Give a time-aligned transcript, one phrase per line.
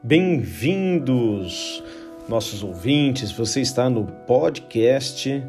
[0.00, 1.82] Bem-vindos,
[2.28, 3.32] nossos ouvintes.
[3.32, 5.42] Você está no podcast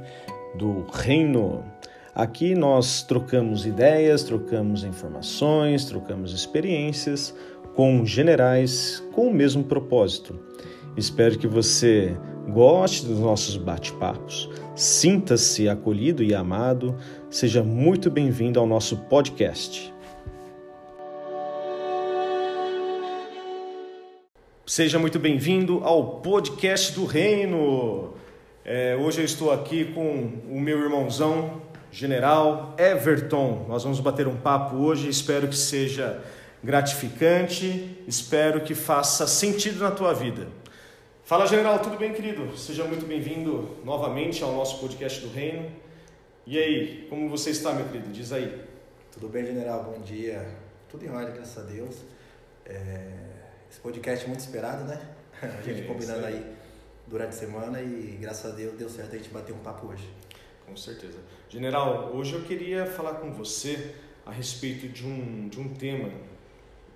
[0.55, 1.63] do Reino.
[2.15, 7.31] Aqui nós trocamos ideias, trocamos informações, trocamos experiências
[7.75, 10.39] com generais com o mesmo propósito.
[10.97, 12.17] Espero que você
[12.49, 16.95] goste dos nossos bate-papos, sinta-se acolhido e amado,
[17.29, 19.93] seja muito bem-vindo ao nosso podcast.
[24.69, 28.13] Seja muito bem-vindo ao podcast do Reino.
[28.63, 33.65] É, hoje eu estou aqui com o meu irmãozão, general Everton.
[33.67, 36.23] Nós vamos bater um papo hoje, espero que seja
[36.63, 40.47] gratificante, espero que faça sentido na tua vida.
[41.23, 42.55] Fala, general, tudo bem, querido?
[42.55, 45.65] Seja muito bem-vindo novamente ao nosso podcast do Reino.
[46.45, 48.11] E aí, como você está, meu querido?
[48.11, 48.61] Diz aí.
[49.11, 49.83] Tudo bem, general?
[49.83, 50.47] Bom dia.
[50.87, 51.95] Tudo em ordem, graças a Deus.
[52.67, 53.28] É...
[53.69, 54.99] Esse podcast é muito esperado, né?
[55.41, 56.43] A gente é, combinando aí
[57.05, 60.07] durante a semana e graças a Deus deu certo a gente bater um papo hoje.
[60.65, 61.19] Com certeza.
[61.47, 63.95] General, hoje eu queria falar com você
[64.25, 66.09] a respeito de um, de um tema.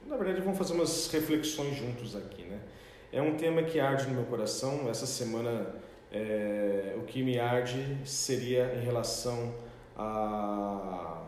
[0.08, 2.60] Na verdade, vamos fazer umas reflexões juntos aqui, né?
[3.12, 4.90] É um tema que arde no meu coração.
[4.90, 5.76] Essa semana,
[6.12, 9.54] é, o que me arde seria em relação
[9.96, 11.24] a,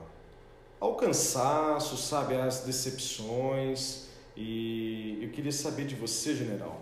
[0.80, 6.82] ao cansaço, sabe, às decepções, e eu queria saber de você, general,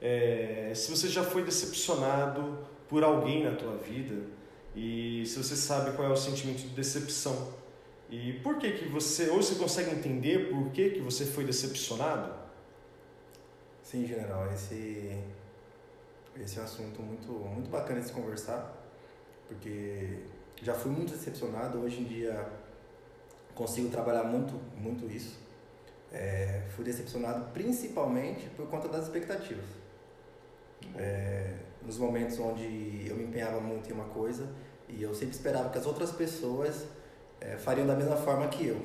[0.00, 4.14] é, se você já foi decepcionado por alguém na tua vida
[4.76, 7.52] e se você sabe qual é o sentimento de decepção.
[8.08, 12.32] E por que que você, ou você consegue entender por que que você foi decepcionado?
[13.82, 15.18] Sim, general, esse
[16.40, 18.72] esse é um assunto muito muito bacana de se conversar,
[19.48, 20.20] porque
[20.62, 22.48] já fui muito decepcionado, hoje em dia
[23.54, 25.47] consigo trabalhar muito muito isso
[26.12, 29.64] é, fui decepcionado principalmente por conta das expectativas.
[30.96, 34.48] É, nos momentos onde eu me empenhava muito em uma coisa
[34.88, 36.86] e eu sempre esperava que as outras pessoas
[37.40, 38.80] é, fariam da mesma forma que eu.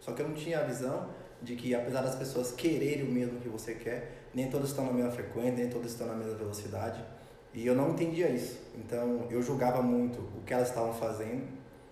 [0.00, 1.08] Só que eu não tinha a visão
[1.40, 4.92] de que apesar das pessoas quererem o mesmo que você quer, nem todas estão na
[4.92, 7.02] mesma frequência, nem todas estão na mesma velocidade.
[7.54, 8.58] E eu não entendia isso.
[8.74, 11.46] Então eu julgava muito o que elas estavam fazendo,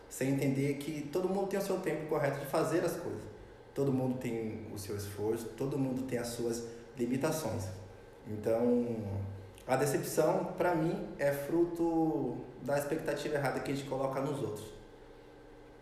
[0.09, 3.30] sem entender que todo mundo tem o seu tempo correto de fazer as coisas.
[3.81, 6.67] Todo mundo tem o seu esforço, todo mundo tem as suas
[6.99, 7.67] limitações.
[8.29, 8.85] Então,
[9.67, 14.67] a decepção, para mim, é fruto da expectativa errada que a gente coloca nos outros.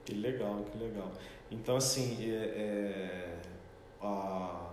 [0.04, 1.10] Que legal, que legal.
[1.50, 3.36] Então, assim, é, é,
[4.00, 4.70] a,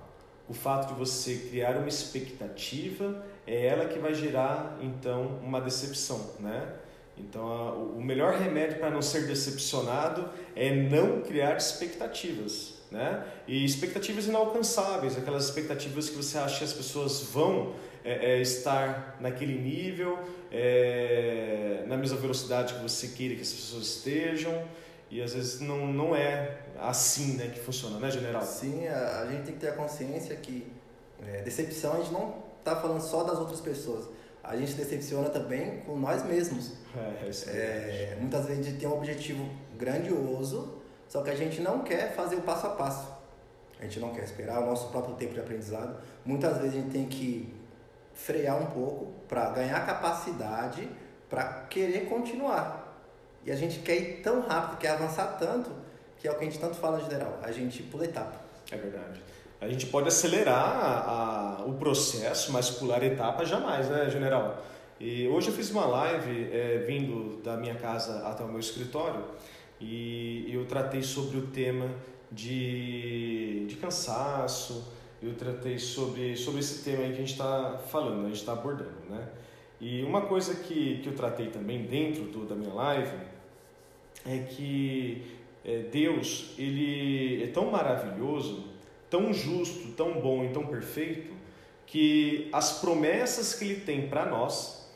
[0.47, 6.30] o fato de você criar uma expectativa é ela que vai gerar, então, uma decepção,
[6.40, 6.75] né?
[7.18, 13.25] Então, a, o melhor remédio para não ser decepcionado é não criar expectativas né?
[13.45, 17.73] E expectativas inalcançáveis, aquelas expectativas que você acha que as pessoas vão
[18.06, 20.17] é, é, estar naquele nível,
[20.50, 24.63] é, na mesma velocidade que você queira que as pessoas estejam,
[25.11, 28.41] e às vezes não, não é assim né, que funciona, né, general?
[28.41, 30.66] Sim, a, a gente tem que ter a consciência que
[31.22, 34.07] é, decepção a gente não está falando só das outras pessoas.
[34.41, 36.73] A gente decepciona também com nós mesmos.
[36.95, 40.75] É, é, é muitas vezes a gente tem um objetivo grandioso,
[41.07, 43.16] só que a gente não quer fazer o passo a passo.
[43.79, 45.97] A gente não quer esperar o nosso próprio tempo de aprendizado.
[46.25, 47.53] Muitas vezes a gente tem que
[48.13, 50.88] frear um pouco para ganhar capacidade
[51.29, 52.85] para querer continuar.
[53.45, 55.69] E a gente quer ir tão rápido, quer avançar tanto,
[56.17, 57.39] que é o que a gente tanto fala geral.
[57.43, 58.39] A gente pula etapa.
[58.72, 59.22] É verdade.
[59.59, 64.63] A gente pode acelerar a, a, o processo, mas pular etapa jamais, né, general?
[64.99, 69.23] E hoje eu fiz uma live é, vindo da minha casa até o meu escritório
[69.80, 71.90] e eu tratei sobre o tema
[72.31, 74.91] de, de cansaço,
[75.22, 78.53] eu tratei sobre, sobre esse tema aí que a gente está falando, a gente está
[78.53, 79.28] abordando, né?
[79.80, 83.18] E uma coisa que, que eu tratei também dentro do, da minha live
[84.25, 85.24] é que
[85.64, 88.66] é, Deus, ele é tão maravilhoso,
[89.09, 91.34] tão justo, tão bom e tão perfeito,
[91.85, 94.90] que as promessas que ele tem para nós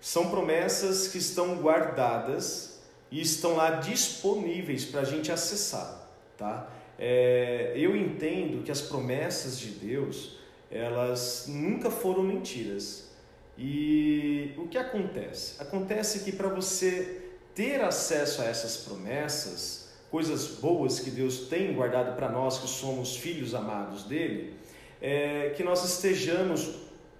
[0.00, 2.67] são promessas que estão guardadas
[3.10, 6.68] e estão lá disponíveis para a gente acessar, tá?
[6.98, 10.38] É, eu entendo que as promessas de Deus
[10.70, 13.08] elas nunca foram mentiras.
[13.56, 15.60] E o que acontece?
[15.60, 22.14] Acontece que para você ter acesso a essas promessas, coisas boas que Deus tem guardado
[22.16, 24.54] para nós que somos filhos amados dele,
[25.00, 26.70] é que nós estejamos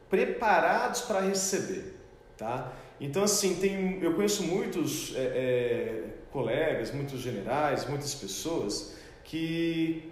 [0.08, 1.96] preparados para receber,
[2.37, 2.73] tá?
[3.00, 10.11] Então, assim, tem, eu conheço muitos é, é, colegas, muitos generais, muitas pessoas que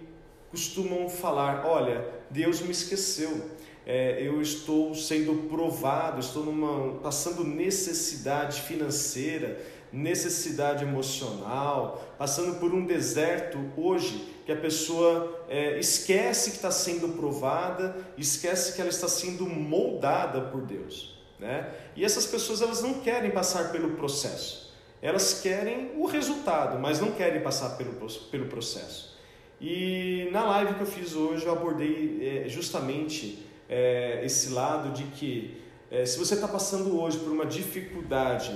[0.49, 3.57] costumam falar: olha, Deus me esqueceu.
[3.87, 9.61] é, eu estou sendo provado, estou numa, passando necessidade financeira,
[9.93, 17.15] necessidade emocional, passando por um deserto hoje que a pessoa é, esquece que está sendo
[17.15, 21.16] provada, esquece que ela está sendo moldada por Deus.
[21.39, 21.71] Né?
[21.95, 27.11] E essas pessoas elas não querem passar pelo processo, elas querem o resultado, mas não
[27.11, 27.93] querem passar pelo,
[28.31, 29.15] pelo processo.
[29.61, 35.03] E na live que eu fiz hoje eu abordei é, justamente é, esse lado de
[35.03, 38.53] que é, se você está passando hoje por uma dificuldade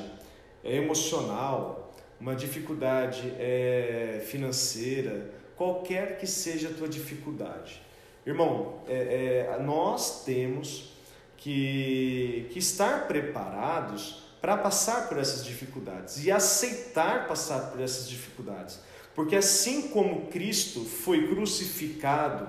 [0.63, 7.81] é, emocional, uma dificuldade é, financeira, qualquer que seja a tua dificuldade,
[8.25, 10.91] irmão, é, nós temos
[11.41, 18.79] que, que estar preparados para passar por essas dificuldades e aceitar passar por essas dificuldades.
[19.15, 22.47] Porque assim como Cristo foi crucificado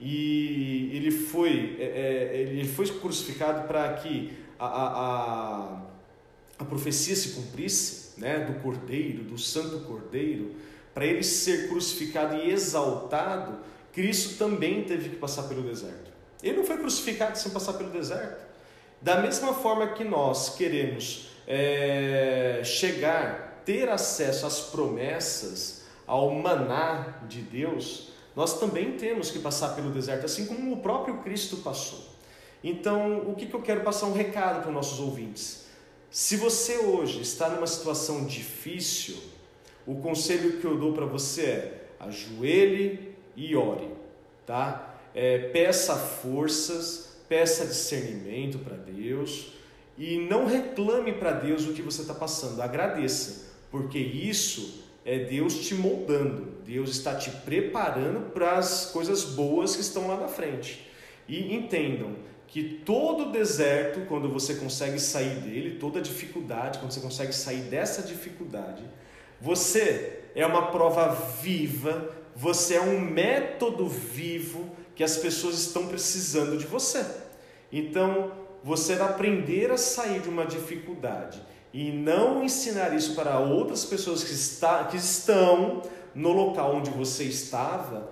[0.00, 5.82] e ele foi, é, é ele foi crucificado para que a, a,
[6.58, 10.54] a, profecia se cumprisse, né, do Cordeiro, do Santo Cordeiro,
[10.94, 13.58] para ele ser crucificado e exaltado,
[13.92, 16.09] Cristo também teve que passar pelo deserto.
[16.42, 18.46] Ele não foi crucificado sem passar pelo deserto.
[19.00, 27.40] Da mesma forma que nós queremos é, chegar, ter acesso às promessas, ao maná de
[27.40, 32.00] Deus, nós também temos que passar pelo deserto, assim como o próprio Cristo passou.
[32.62, 35.66] Então, o que, que eu quero passar um recado para os nossos ouvintes?
[36.10, 39.16] Se você hoje está numa situação difícil,
[39.86, 43.88] o conselho que eu dou para você é ajoelhe e ore,
[44.46, 44.89] tá?
[45.14, 49.52] É, peça forças, peça discernimento para Deus
[49.96, 55.66] e não reclame para Deus o que você está passando, agradeça, porque isso é Deus
[55.66, 60.86] te moldando, Deus está te preparando para as coisas boas que estão lá na frente.
[61.28, 62.16] E entendam
[62.46, 68.02] que todo deserto, quando você consegue sair dele, toda dificuldade, quando você consegue sair dessa
[68.02, 68.82] dificuldade,
[69.40, 71.08] você é uma prova
[71.40, 77.02] viva, você é um método vivo que as pessoas estão precisando de você.
[77.72, 78.32] Então,
[78.62, 81.40] você aprender a sair de uma dificuldade
[81.72, 85.80] e não ensinar isso para outras pessoas que, está, que estão
[86.14, 88.10] no local onde você estava,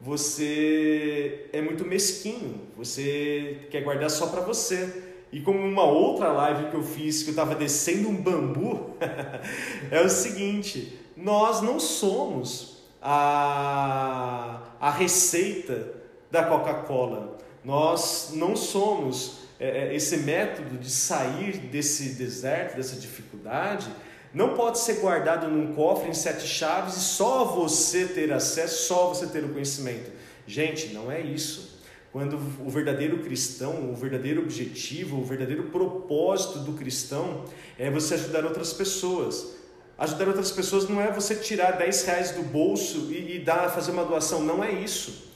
[0.00, 5.10] você é muito mesquinho, você quer guardar só para você.
[5.30, 8.96] E como uma outra live que eu fiz, que eu estava descendo um bambu,
[9.92, 15.99] é o seguinte: nós não somos a, a receita
[16.30, 17.38] da Coca-Cola.
[17.64, 23.88] Nós não somos é, é, esse método de sair desse deserto, dessa dificuldade,
[24.32, 29.08] não pode ser guardado num cofre em sete chaves e só você ter acesso, só
[29.08, 30.10] você ter o conhecimento.
[30.46, 31.78] Gente, não é isso.
[32.12, 37.44] Quando o verdadeiro cristão, o verdadeiro objetivo, o verdadeiro propósito do cristão
[37.78, 39.56] é você ajudar outras pessoas.
[39.98, 43.90] Ajudar outras pessoas não é você tirar 10 reais do bolso e, e dar, fazer
[43.90, 45.29] uma doação, não é isso.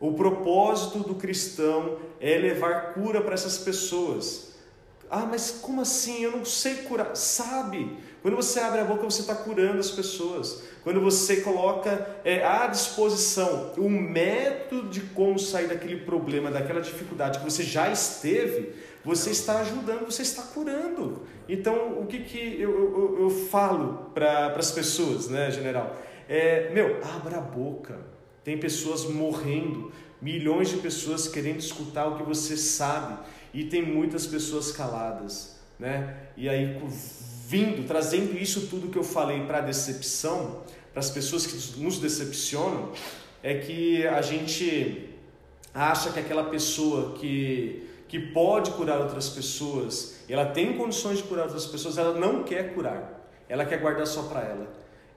[0.00, 4.54] O propósito do cristão é levar cura para essas pessoas.
[5.10, 6.22] Ah, mas como assim?
[6.22, 7.14] Eu não sei curar.
[7.14, 7.98] Sabe?
[8.22, 10.62] Quando você abre a boca, você está curando as pessoas.
[10.82, 17.38] Quando você coloca é, à disposição o método de como sair daquele problema, daquela dificuldade
[17.38, 18.72] que você já esteve,
[19.04, 21.22] você está ajudando, você está curando.
[21.46, 25.96] Então, o que, que eu, eu, eu falo para as pessoas, né, general?
[26.28, 28.09] É, meu, abra a boca
[28.50, 33.16] tem pessoas morrendo, milhões de pessoas querendo escutar o que você sabe
[33.54, 36.16] e tem muitas pessoas caladas, né?
[36.36, 36.76] E aí
[37.46, 42.00] vindo, trazendo isso tudo que eu falei para a decepção, para as pessoas que nos
[42.00, 42.90] decepcionam,
[43.40, 45.08] é que a gente
[45.72, 51.44] acha que aquela pessoa que que pode curar outras pessoas, ela tem condições de curar
[51.44, 54.66] outras pessoas, ela não quer curar, ela quer guardar só para ela.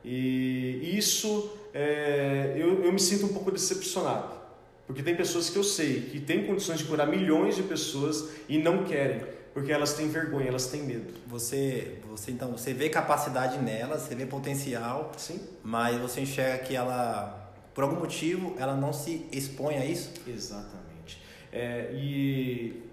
[0.05, 4.43] E isso é, eu, eu me sinto um pouco decepcionado.
[4.85, 8.57] Porque tem pessoas que eu sei que têm condições de curar milhões de pessoas e
[8.57, 9.21] não querem,
[9.53, 11.13] porque elas têm vergonha, elas têm medo.
[11.27, 15.39] Você, você então, você vê capacidade nela, você vê potencial, Sim.
[15.63, 20.11] mas você enxerga que ela, por algum motivo, ela não se expõe a isso?
[20.27, 21.21] Exatamente.
[21.51, 22.83] É, e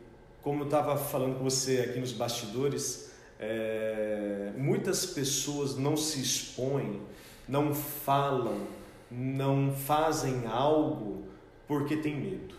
[0.43, 7.01] como eu estava falando com você aqui nos bastidores, é, muitas pessoas não se expõem
[7.50, 8.69] não falam,
[9.11, 11.25] não fazem algo
[11.66, 12.54] porque tem medo.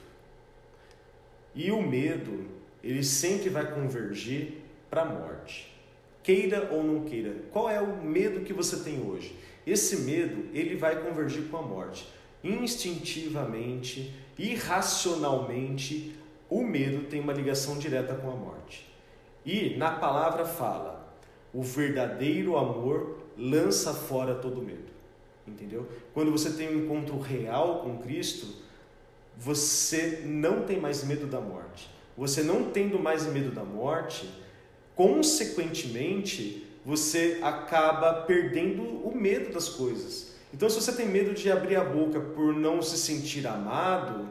[1.56, 2.46] E o medo,
[2.84, 4.58] ele sempre vai convergir
[4.90, 5.74] para a morte.
[6.22, 7.36] Queira ou não queira.
[7.54, 9.34] Qual é o medo que você tem hoje?
[9.66, 12.06] Esse medo, ele vai convergir com a morte.
[12.44, 16.16] Instintivamente, irracionalmente,
[16.50, 18.92] o medo tem uma ligação direta com a morte.
[19.46, 21.16] E na palavra fala:
[21.54, 24.92] o verdadeiro amor lança fora todo medo.
[25.48, 25.88] Entendeu?
[26.14, 28.48] Quando você tem um encontro real com Cristo,
[29.38, 31.90] você não tem mais medo da morte.
[32.16, 34.30] Você não tendo mais medo da morte,
[34.96, 40.36] consequentemente, você acaba perdendo o medo das coisas.
[40.54, 44.28] Então, se você tem medo de abrir a boca por não se sentir amado,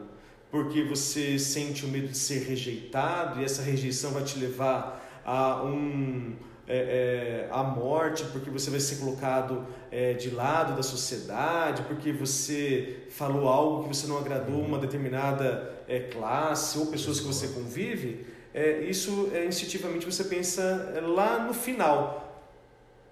[0.49, 5.63] porque você sente o medo de ser rejeitado e essa rejeição vai te levar a
[5.63, 6.35] um
[6.67, 12.11] é, é, a morte, porque você vai ser colocado é, de lado da sociedade, porque
[12.11, 17.49] você falou algo que você não agradou uma determinada é, classe ou pessoas que você
[17.49, 22.43] convive, é, isso é, instintivamente você pensa é, lá no final.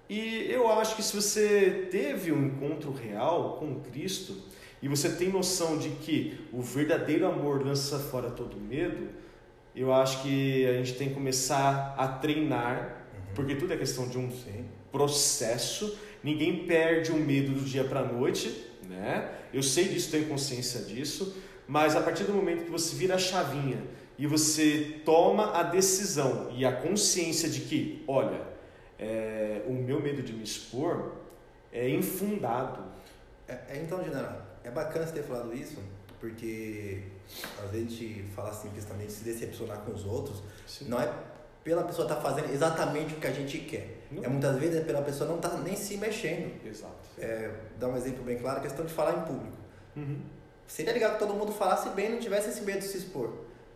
[0.08, 4.36] E eu acho que se você teve um encontro real com Cristo
[4.82, 9.08] e você tem noção de que o verdadeiro amor lança fora todo medo,
[9.74, 12.99] eu acho que a gente tem que começar a treinar
[13.34, 14.64] porque tudo é questão de um Sim.
[14.90, 15.98] processo.
[16.22, 19.32] Ninguém perde o medo do dia para a noite, né?
[19.52, 23.18] Eu sei disso, tenho consciência disso, mas a partir do momento que você vira a
[23.18, 23.82] chavinha
[24.18, 28.42] e você toma a decisão e a consciência de que, olha,
[28.98, 31.12] é, o meu medo de me expor
[31.72, 32.84] é infundado.
[33.48, 35.78] É, é, então, general, é bacana você ter falado isso,
[36.20, 37.04] porque
[37.64, 40.86] às vezes a gente fala assim, de se decepcionar com os outros, Sim.
[40.88, 41.10] não é
[41.62, 44.06] pela pessoa estar tá fazendo exatamente o que a gente quer.
[44.10, 44.24] Não.
[44.24, 46.52] É muitas vezes é pela pessoa não estar tá nem se mexendo.
[46.64, 46.94] Exato.
[47.18, 49.56] É, dar um exemplo bem claro, a questão de falar em público.
[49.96, 50.20] Uhum.
[50.66, 53.32] Seria legal que todo mundo falasse bem, não tivesse esse medo de se expor.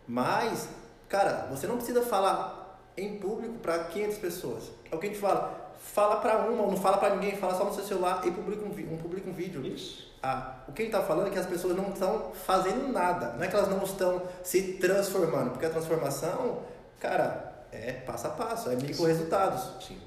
[0.07, 0.69] Mas,
[1.09, 4.71] cara, você não precisa falar em público para 500 pessoas.
[4.89, 5.63] É o que a gente fala.
[5.77, 8.63] Fala para uma, ou não fala para ninguém, fala só no seu celular e publica
[8.63, 9.63] um, um, publica um vídeo.
[9.65, 10.15] Isso.
[10.23, 13.33] Ah, o que ele está falando é que as pessoas não estão fazendo nada.
[13.33, 16.63] Não é que elas não estão se transformando, porque a transformação,
[16.99, 19.85] cara, é passo a passo, é micro resultados.
[19.85, 19.97] Sim.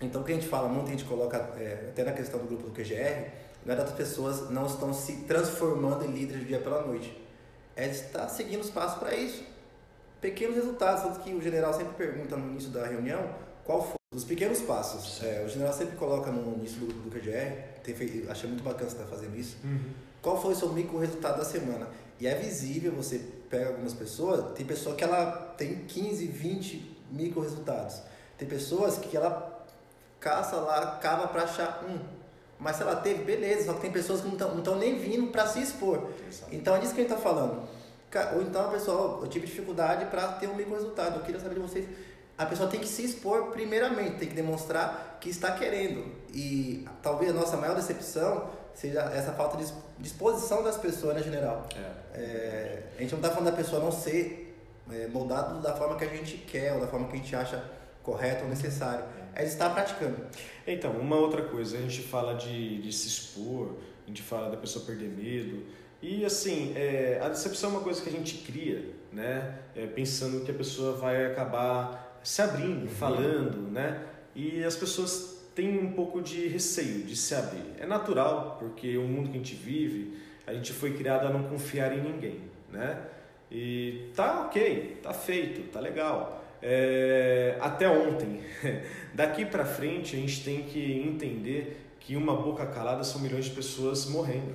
[0.00, 2.46] Então, o que a gente fala muito, a gente coloca é, até na questão do
[2.46, 3.30] grupo do QGR,
[3.64, 7.16] não é das pessoas não estão se transformando em líderes do dia pela noite.
[7.76, 9.44] É estar seguindo os passos para isso.
[10.20, 14.24] Pequenos resultados, tanto que o general sempre pergunta no início da reunião qual foi os
[14.24, 15.22] pequenos passos.
[15.22, 18.62] É, o general sempre coloca no início do grupo do QGR, tem feito, achei muito
[18.62, 19.56] bacana você estar fazendo isso.
[19.64, 19.90] Uhum.
[20.20, 21.88] Qual foi o seu micro resultado da semana?
[22.20, 27.40] E é visível, você pega algumas pessoas, tem pessoa que ela tem 15, 20 micro
[27.40, 28.00] resultados.
[28.38, 29.52] Tem pessoas que ela
[30.18, 31.98] caça lá, cava para achar um.
[32.58, 35.46] Mas se ela teve, beleza, só que tem pessoas que não estão nem vindo para
[35.46, 36.10] se expor.
[36.50, 37.68] Então é disso que a gente está falando.
[38.34, 41.16] Ou então a pessoa, eu tive dificuldade para ter um micro resultado.
[41.16, 41.88] Eu queria saber de vocês.
[42.38, 46.04] A pessoa tem que se expor primeiramente, tem que demonstrar que está querendo.
[46.32, 49.66] E talvez a nossa maior decepção seja essa falta de
[49.98, 51.66] disposição das pessoas, né, general?
[51.74, 52.20] É.
[52.20, 54.41] É, a gente não está falando da pessoa não ser
[54.92, 57.62] é, moldado da forma que a gente quer ou da forma que a gente acha
[58.02, 59.04] correto ou necessário.
[59.34, 60.16] É estar praticando.
[60.66, 64.56] Então, uma outra coisa, a gente fala de, de se expor, a gente fala da
[64.56, 65.64] pessoa perder medo.
[66.02, 69.58] E assim, é, a decepção é uma coisa que a gente cria, né?
[69.74, 72.88] É, pensando que a pessoa vai acabar se abrindo, uhum.
[72.88, 74.04] falando, né?
[74.34, 77.64] E as pessoas têm um pouco de receio de se abrir.
[77.78, 81.44] É natural, porque o mundo que a gente vive, a gente foi criado a não
[81.44, 83.00] confiar em ninguém, né?
[83.54, 86.42] E tá ok, tá feito, tá legal.
[86.62, 88.40] É, até ontem.
[89.12, 93.50] Daqui para frente a gente tem que entender que uma boca calada são milhões de
[93.50, 94.54] pessoas morrendo.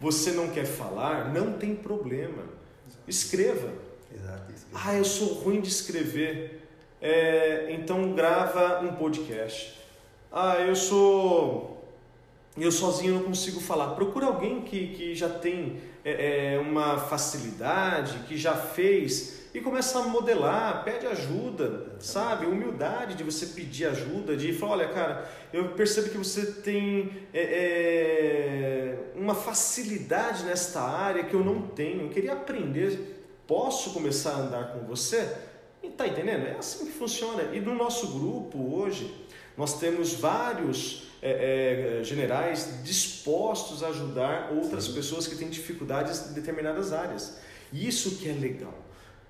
[0.00, 1.32] Você não quer falar?
[1.32, 2.42] Não tem problema.
[3.06, 3.72] Escreva.
[4.12, 4.52] Exato.
[4.74, 6.66] Ah, eu sou ruim de escrever.
[7.00, 9.78] É, então grava um podcast.
[10.32, 11.72] Ah, eu sou
[12.56, 13.94] eu sozinho não consigo falar.
[13.94, 19.98] Procura alguém que, que já tem é, é, uma facilidade, que já fez e começa
[19.98, 22.46] a modelar, pede ajuda, sabe?
[22.46, 27.42] Humildade de você pedir ajuda, de falar, olha, cara, eu percebo que você tem é,
[27.42, 34.38] é, uma facilidade nesta área que eu não tenho, eu queria aprender, posso começar a
[34.38, 35.28] andar com você?
[35.82, 36.46] E tá entendendo?
[36.46, 37.42] É assim que funciona.
[37.52, 39.14] E no nosso grupo hoje,
[39.56, 44.94] nós temos vários é, é, generais dispostos a ajudar outras Sim.
[44.94, 47.38] pessoas que têm dificuldades em determinadas áreas.
[47.72, 48.74] Isso que é legal.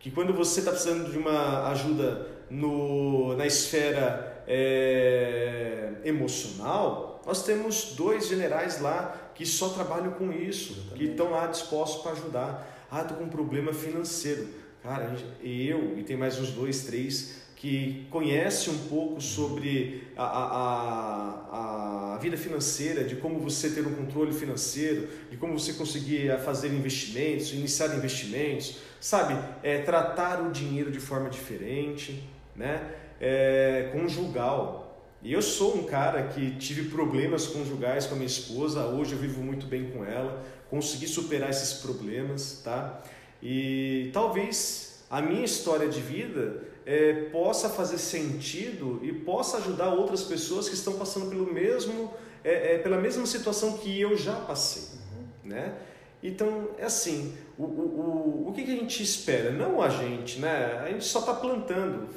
[0.00, 7.92] Que quando você está precisando de uma ajuda no, na esfera é, emocional, nós temos
[7.94, 12.86] dois generais lá que só trabalham com isso, que estão lá dispostos para ajudar.
[12.90, 14.48] Ah, estou com um problema financeiro.
[14.82, 22.14] Cara, eu e tem mais uns dois, três que conhece um pouco sobre a, a,
[22.14, 26.70] a, vida financeira, de como você ter um controle financeiro, de como você conseguir fazer
[26.74, 29.38] investimentos, iniciar investimentos, sabe?
[29.62, 32.94] É, tratar o dinheiro de forma diferente, né?
[33.20, 35.00] É, conjugal.
[35.22, 39.18] E eu sou um cara que tive problemas conjugais com a minha esposa, hoje eu
[39.18, 43.04] vivo muito bem com ela, consegui superar esses problemas, tá?
[43.40, 50.22] E talvez a minha história de vida é, possa fazer sentido e possa ajudar outras
[50.22, 52.12] pessoas que estão passando pelo mesmo,
[52.44, 55.50] é, é, pela mesma situação que eu já passei, uhum.
[55.50, 55.74] né?
[56.22, 59.50] Então, é assim, o, o, o, o que, que a gente espera?
[59.50, 60.80] Não a gente, né?
[60.84, 62.08] A gente só está plantando.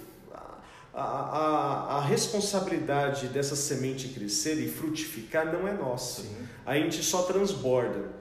[0.94, 6.22] A, a, a, responsabilidade dessa semente crescer e frutificar não é nossa.
[6.22, 6.48] Sim.
[6.66, 8.12] A gente só transborda.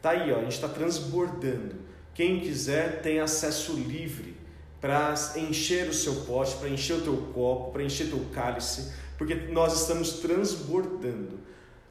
[0.00, 1.74] Tá aí, ó, a gente está transbordando.
[2.14, 4.34] Quem quiser tem acesso livre
[4.82, 9.32] para encher o seu pote, para encher o teu copo, para encher teu cálice, porque
[9.32, 11.38] nós estamos transbordando.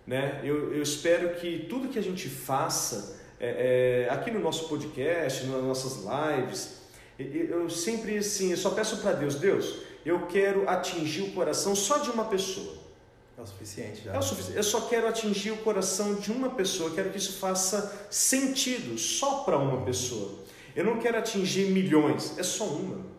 [0.06, 0.42] Né?
[0.44, 5.46] Eu, eu espero que tudo que a gente faça é, é, aqui no nosso podcast,
[5.46, 6.82] nas nossas lives,
[7.18, 12.00] eu sempre assim, eu só peço para Deus, Deus, eu quero atingir o coração só
[12.00, 12.82] de uma pessoa.
[13.38, 14.14] É o suficiente já.
[14.14, 14.58] É o suficiente.
[14.58, 18.98] Eu só quero atingir o coração de uma pessoa, eu quero que isso faça sentido
[18.98, 20.41] só para uma pessoa.
[20.76, 23.12] Eu não quero atingir milhões, é só uma.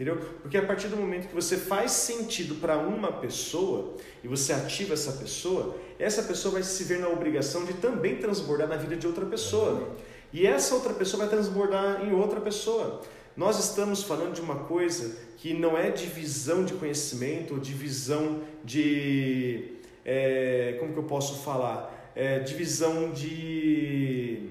[0.00, 0.16] Entendeu?
[0.40, 4.94] Porque a partir do momento que você faz sentido para uma pessoa e você ativa
[4.94, 9.06] essa pessoa, essa pessoa vai se ver na obrigação de também transbordar na vida de
[9.06, 9.90] outra pessoa.
[10.32, 13.02] E essa outra pessoa vai transbordar em outra pessoa.
[13.36, 19.76] Nós estamos falando de uma coisa que não é divisão de conhecimento ou divisão de.
[20.04, 22.12] É, como que eu posso falar?
[22.14, 24.50] É, divisão de,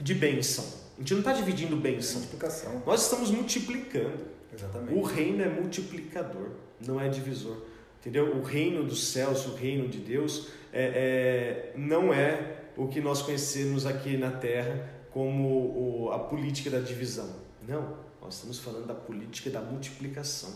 [0.00, 0.81] de bênção.
[1.02, 2.20] A gente não está dividindo bênção.
[2.20, 2.80] Multiplicação.
[2.86, 4.24] Nós estamos multiplicando.
[4.54, 4.96] Exatamente.
[4.96, 6.50] O reino é multiplicador,
[6.86, 7.56] não é divisor.
[8.00, 8.36] Entendeu?
[8.36, 13.20] O reino dos céus, o reino de Deus, é, é não é o que nós
[13.20, 17.34] conhecemos aqui na terra como o, a política da divisão.
[17.66, 20.54] Não, nós estamos falando da política da multiplicação.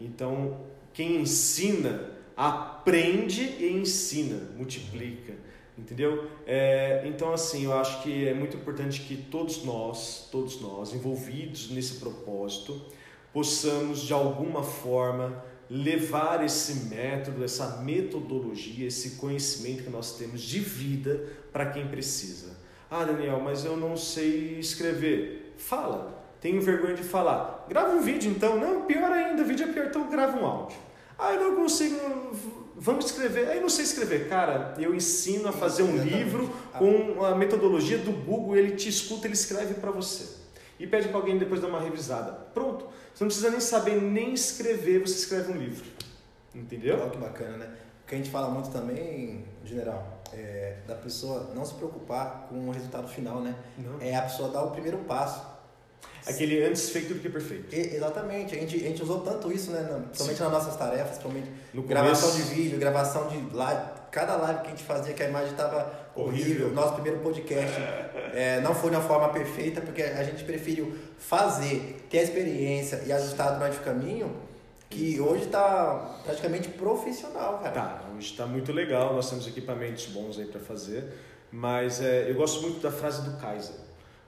[0.00, 0.60] Então,
[0.92, 5.34] quem ensina, aprende e ensina, multiplica.
[5.76, 6.28] Entendeu?
[6.46, 11.70] É, então, assim, eu acho que é muito importante que todos nós, todos nós, envolvidos
[11.70, 12.80] nesse propósito,
[13.32, 20.60] possamos de alguma forma levar esse método, essa metodologia, esse conhecimento que nós temos de
[20.60, 22.54] vida para quem precisa.
[22.90, 25.54] Ah, Daniel, mas eu não sei escrever.
[25.56, 26.20] Fala.
[26.42, 27.64] Tenho vergonha de falar.
[27.68, 28.58] Grava um vídeo então.
[28.60, 30.76] Não, pior ainda, vídeo é pior, então grava um áudio.
[31.18, 31.96] Ah, eu não consigo
[32.76, 33.48] vamos escrever.
[33.48, 34.28] Aí não sei escrever.
[34.28, 39.26] Cara, eu ensino a fazer um livro com a metodologia do Google, ele te escuta,
[39.26, 40.40] ele escreve para você.
[40.78, 42.32] E pede para alguém depois dar uma revisada.
[42.52, 42.86] Pronto.
[43.14, 45.84] Você não precisa nem saber nem escrever, você escreve um livro.
[46.54, 46.98] Entendeu?
[47.00, 47.74] Olha que bacana, né?
[48.04, 52.68] O que a gente fala muito também, general, é da pessoa não se preocupar com
[52.68, 53.54] o resultado final, né?
[53.78, 54.00] Não.
[54.00, 55.51] É a pessoa dar o primeiro passo.
[56.26, 57.74] Aquele antes feito do que perfeito.
[57.74, 58.54] E, exatamente.
[58.54, 59.82] A gente, a gente usou tanto isso, né?
[60.06, 62.48] Principalmente nas nossas tarefas, principalmente no gravação começo.
[62.48, 63.82] de vídeo, gravação de live.
[64.10, 66.44] Cada live que a gente fazia que a imagem estava horrível.
[66.44, 66.70] horrível.
[66.74, 67.74] Nosso primeiro podcast
[68.34, 73.02] é, não foi de uma forma perfeita, porque a gente preferiu fazer, ter a experiência
[73.06, 74.36] e ajustar durante o caminho,
[74.90, 77.70] que hoje está praticamente profissional, cara.
[77.70, 81.04] Tá, hoje está muito legal, nós temos equipamentos bons aí para fazer,
[81.50, 83.74] mas é, eu gosto muito da frase do Kaiser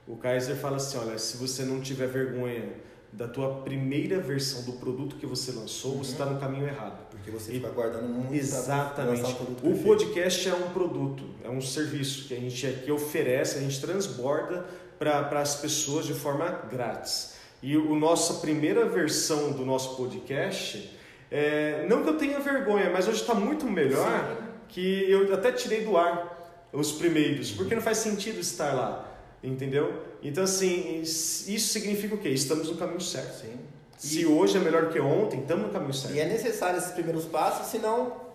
[0.07, 2.63] o Kaiser fala assim, olha, se você não tiver vergonha
[3.11, 6.03] da tua primeira versão do produto que você lançou, uhum.
[6.03, 7.07] você está no caminho errado.
[7.09, 9.35] Porque você fica guardando muito Exatamente.
[9.63, 13.61] Um o podcast é um produto, é um serviço que a gente aqui oferece, a
[13.61, 14.65] gente transborda
[14.99, 17.35] para as pessoas de forma grátis.
[17.63, 20.91] E o nossa primeira versão do nosso podcast,
[21.31, 24.43] é, não que eu tenha vergonha, mas hoje está muito melhor Sim.
[24.69, 29.14] que eu até tirei do ar os primeiros, porque não faz sentido estar lá.
[29.45, 30.01] Entendeu?
[30.23, 32.29] Então, assim, isso significa o quê?
[32.29, 33.41] Estamos no caminho certo.
[33.41, 33.59] Sim.
[33.97, 34.25] Se e...
[34.25, 36.15] hoje é melhor que ontem, estamos no caminho certo.
[36.15, 38.25] E é necessário esses primeiros passos, senão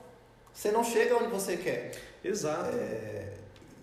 [0.52, 1.92] você não chega onde você quer.
[2.24, 2.76] Exato.
[2.76, 3.32] É...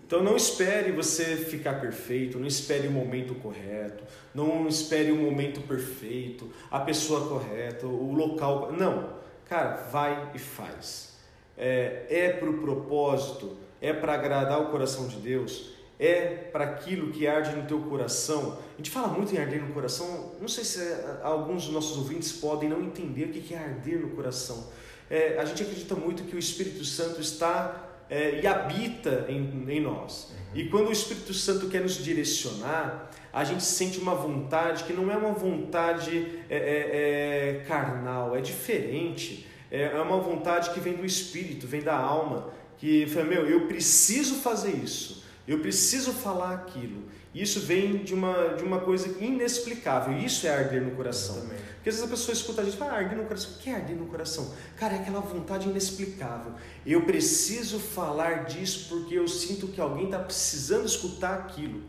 [0.06, 4.02] Então não espere você ficar perfeito, não espere o momento correto,
[4.34, 8.72] não espere o momento perfeito, a pessoa correta, o local.
[8.72, 11.18] Não, cara, vai e faz.
[11.58, 17.10] É, é para o propósito, é para agradar o coração de Deus é para aquilo
[17.10, 18.58] que arde no teu coração.
[18.74, 21.98] A gente fala muito em arder no coração, não sei se é, alguns dos nossos
[21.98, 24.68] ouvintes podem não entender o que é arder no coração.
[25.10, 29.80] É, a gente acredita muito que o Espírito Santo está é, e habita em, em
[29.80, 30.32] nós.
[30.54, 35.10] E quando o Espírito Santo quer nos direcionar, a gente sente uma vontade que não
[35.10, 39.46] é uma vontade é, é, é carnal, é diferente.
[39.70, 43.66] É, é uma vontade que vem do Espírito, vem da alma, que fala, meu, eu
[43.66, 47.04] preciso fazer isso, eu preciso falar aquilo.
[47.34, 50.18] Isso vem de uma, de uma coisa inexplicável.
[50.18, 51.36] Isso é arder no coração.
[51.76, 53.52] Porque às vezes a pessoa escuta a gente fala, ah, arder no coração.
[53.52, 54.52] O que é arder no coração?
[54.76, 56.52] Cara, é aquela vontade inexplicável.
[56.84, 61.82] Eu preciso falar disso porque eu sinto que alguém está precisando escutar aquilo.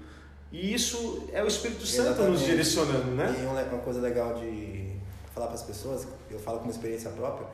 [0.51, 2.31] E isso é o Espírito Santo Exatamente.
[2.31, 3.35] nos direcionando, né?
[3.41, 4.95] E uma coisa legal de
[5.33, 7.47] falar para as pessoas, eu falo com uma experiência própria,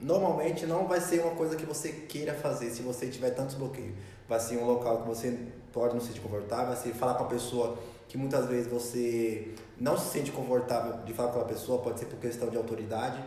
[0.00, 3.94] normalmente não vai ser uma coisa que você queira fazer se você tiver tantos bloqueios.
[4.30, 5.36] Vai ser um local que você
[5.72, 7.76] pode não se sentir confortável, ser falar com a pessoa
[8.08, 12.06] que muitas vezes você não se sente confortável de falar com a pessoa, pode ser
[12.06, 13.20] por questão de autoridade.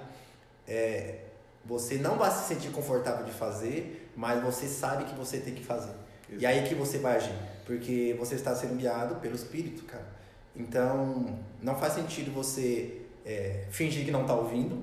[0.66, 1.20] É,
[1.66, 5.66] você não vai se sentir confortável de fazer, mas você sabe que você tem que
[5.66, 5.92] fazer.
[6.30, 6.42] Exato.
[6.42, 7.36] E aí que você vai agir,
[7.66, 10.08] porque você está sendo guiado pelo Espírito, cara.
[10.56, 14.82] Então, não faz sentido você é, fingir que não está ouvindo,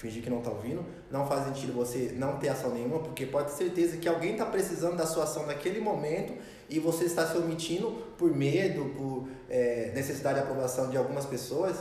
[0.00, 3.50] fingir que não está ouvindo, não faz sentido você não ter ação nenhuma, porque pode
[3.50, 6.32] ter certeza que alguém está precisando da sua ação naquele momento
[6.70, 11.76] e você está se omitindo por medo, por é, necessidade de aprovação de algumas pessoas.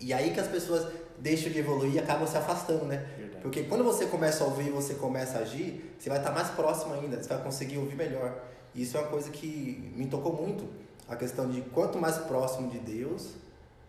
[0.00, 3.06] E aí que as pessoas deixam de evoluir e acabam se afastando, né?
[3.18, 3.42] Verdade.
[3.42, 6.48] Porque quando você começa a ouvir e você começa a agir, você vai estar mais
[6.48, 8.42] próximo ainda, você vai conseguir ouvir melhor.
[8.74, 10.66] E isso é uma coisa que me tocou muito,
[11.06, 13.34] a questão de quanto mais próximo de Deus,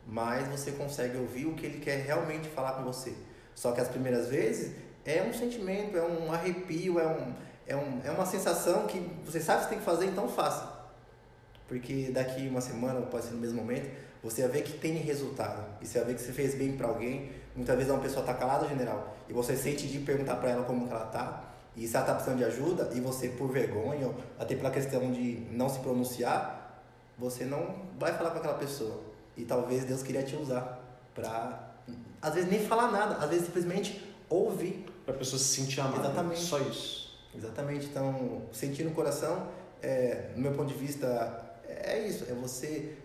[0.05, 3.13] mais você consegue ouvir o que Ele quer realmente falar com você.
[3.59, 7.33] Só que as primeiras vezes é um sentimento, é um arrepio, é, um,
[7.67, 10.79] é, um, é uma sensação que você sabe que você tem que fazer, então faça.
[11.67, 13.91] Porque daqui uma semana, pode ser no mesmo momento,
[14.23, 15.61] você vai ver que tem resultado.
[15.81, 17.33] E você vai ver que você fez bem para alguém.
[17.53, 20.87] Muitas vezes uma pessoa está calada, general, e você sente de perguntar para ela como
[20.89, 21.43] ela está,
[21.75, 25.11] e se ela está precisando de ajuda, e você, por vergonha, ou até pela questão
[25.11, 26.81] de não se pronunciar,
[27.17, 29.01] você não vai falar com aquela pessoa.
[29.35, 30.79] E talvez Deus queria te usar
[31.13, 31.73] para,
[32.21, 34.85] às vezes, nem falar nada, às vezes simplesmente ouvir.
[35.05, 35.99] Para a pessoa se sentir amada.
[35.99, 36.41] Exatamente.
[36.41, 37.19] Só isso.
[37.35, 37.85] Exatamente.
[37.85, 39.47] Então, sentir no coração,
[39.81, 42.25] é, no meu ponto de vista, é isso.
[42.29, 42.95] É você,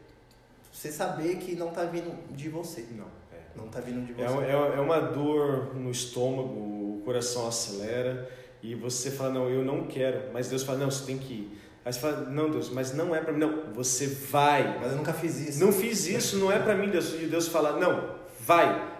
[0.72, 2.86] você saber que não está vindo de você.
[2.92, 3.06] Não.
[3.32, 3.56] É.
[3.56, 4.44] Não está vindo de é você.
[4.44, 8.28] É, é, é uma dor no estômago, o coração acelera
[8.62, 10.32] e você fala, não, eu não quero.
[10.32, 11.60] Mas Deus fala, não, você tem que ir.
[11.84, 13.40] Aí você fala, não, Deus, mas não é para mim.
[13.40, 14.78] Não, você vai.
[14.80, 15.62] Mas eu nunca fiz isso.
[15.62, 17.12] Não fiz isso, não é para mim, Deus.
[17.12, 18.14] E Deus fala, não,
[18.44, 18.92] vai.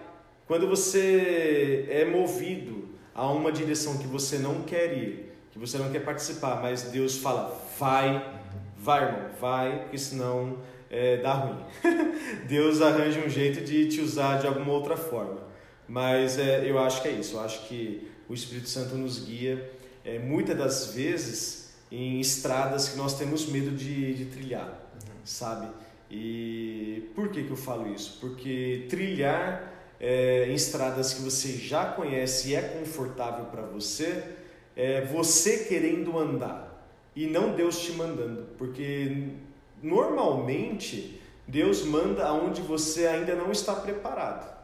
[0.47, 5.91] Quando você é movido a uma direção que você não quer ir, que você não
[5.91, 8.41] quer participar, mas Deus fala, vai,
[8.77, 10.57] vai, irmão, vai, porque senão
[10.89, 11.63] é, dá ruim.
[12.47, 15.45] Deus arranja um jeito de te usar de alguma outra forma.
[15.87, 19.71] Mas é, eu acho que é isso, eu acho que o Espírito Santo nos guia
[20.03, 25.15] é, muitas das vezes em estradas que nós temos medo de, de trilhar, uhum.
[25.23, 25.67] sabe?
[26.17, 28.17] E por que, que eu falo isso?
[28.21, 34.23] Porque trilhar é, em estradas que você já conhece e é confortável para você,
[34.75, 39.27] é você querendo andar e não Deus te mandando, porque
[39.83, 44.55] normalmente Deus manda aonde você ainda não está preparado.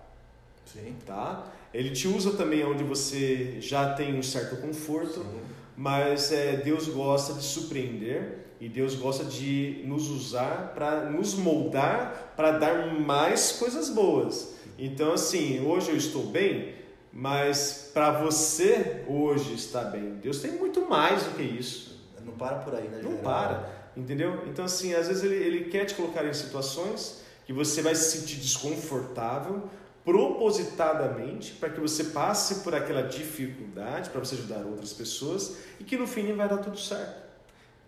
[0.66, 0.96] Sim.
[1.06, 1.52] Tá?
[1.74, 5.22] Ele te usa também onde você já tem um certo conforto.
[5.22, 11.34] Sim mas é, Deus gosta de surpreender e Deus gosta de nos usar para nos
[11.34, 14.54] moldar para dar mais coisas boas.
[14.78, 16.76] Então, assim, hoje eu estou bem,
[17.12, 22.00] mas para você hoje estar bem, Deus tem muito mais do que isso.
[22.24, 23.02] Não para por aí, né?
[23.04, 24.44] Não para, entendeu?
[24.48, 28.20] Então, assim, às vezes ele, ele quer te colocar em situações que você vai se
[28.20, 29.64] sentir desconfortável,
[30.06, 35.98] propositadamente para que você passe por aquela dificuldade, para você ajudar outras pessoas e que
[35.98, 37.24] no fim vai dar tudo certo,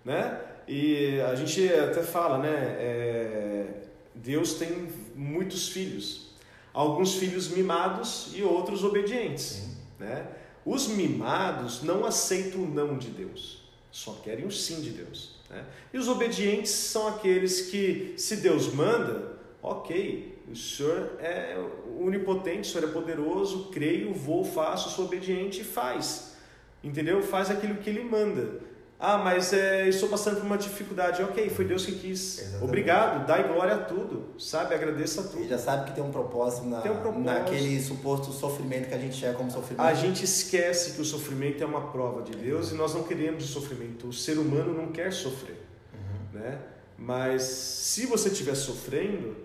[0.04, 0.42] né?
[0.68, 2.76] E a gente até fala, né?
[2.80, 3.68] É,
[4.16, 6.34] Deus tem muitos filhos,
[6.74, 9.68] alguns filhos mimados e outros obedientes,
[10.00, 10.28] né?
[10.66, 15.36] Os mimados não aceitam o não de Deus, só querem o sim de Deus.
[15.50, 15.66] Né?
[15.94, 21.58] E os obedientes são aqueles que, se Deus manda, ok, o Senhor é
[22.00, 26.38] onipotente, o Senhor é poderoso, creio, vou, faço, sou obediente e faz.
[26.84, 27.22] Entendeu?
[27.22, 28.62] Faz aquilo que Ele manda.
[29.06, 31.22] Ah, mas é, estou passando por uma dificuldade.
[31.22, 32.40] Ok, foi Deus que quis.
[32.40, 32.64] Exatamente.
[32.64, 34.74] Obrigado, dai glória a tudo, sabe?
[34.74, 35.40] Agradeça a tudo.
[35.40, 37.26] Ele já sabe que tem um propósito, na, tem um propósito.
[37.26, 39.86] naquele suposto sofrimento que a gente é como sofrimento.
[39.86, 42.76] A gente esquece que o sofrimento é uma prova de Deus uhum.
[42.76, 44.08] e nós não queremos o sofrimento.
[44.08, 45.62] O ser humano não quer sofrer,
[45.94, 46.40] uhum.
[46.40, 46.60] né?
[46.98, 49.36] Mas se você estiver sofrendo,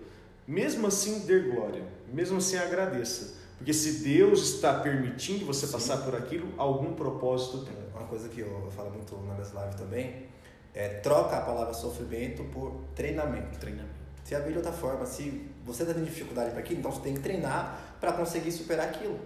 [0.47, 3.37] mesmo assim dê glória, mesmo assim agradeça.
[3.57, 5.73] Porque se Deus está permitindo você Sim.
[5.73, 7.88] passar por aquilo, algum propósito tem.
[7.99, 10.27] Uma coisa que eu, falo muito nas lives também,
[10.73, 13.59] é, troca a palavra sofrimento por treinamento.
[13.59, 13.99] Treinamento.
[14.23, 17.13] Se a de outra forma, se você está tendo dificuldade para aquilo, então você tem
[17.15, 19.19] que treinar para conseguir superar aquilo.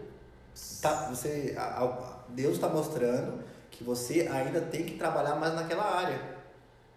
[0.82, 5.84] Tá, você, a, a, Deus está mostrando que você ainda tem que trabalhar mais naquela
[5.84, 6.20] área.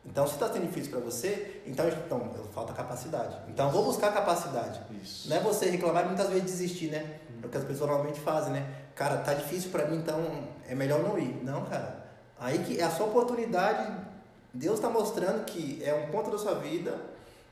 [0.04, 3.36] Então, se está sendo difícil para você, então, então falta capacidade.
[3.48, 4.80] Então, vou buscar capacidade.
[5.02, 5.28] Isso.
[5.28, 7.18] Não é você reclamar e muitas vezes desistir, né?
[7.42, 8.66] É o que as pessoas normalmente fazem, né?
[8.94, 11.42] Cara, tá difícil para mim, então é melhor não ir.
[11.42, 12.06] Não, cara.
[12.38, 13.92] Aí que é a sua oportunidade.
[14.52, 16.98] Deus está mostrando que é um ponto da sua vida